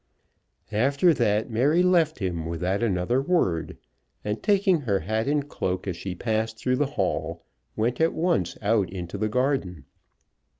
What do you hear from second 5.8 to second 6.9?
as she passed through the